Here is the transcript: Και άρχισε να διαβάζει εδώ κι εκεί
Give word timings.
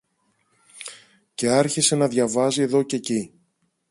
Και 1.33 1.49
άρχισε 1.49 1.95
να 1.95 2.07
διαβάζει 2.07 2.61
εδώ 2.61 2.83
κι 2.83 2.95
εκεί 2.95 3.41